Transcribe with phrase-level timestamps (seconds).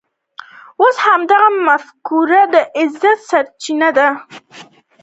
[0.81, 4.07] اوس همدا مفکوره د عزت سرچینه ده.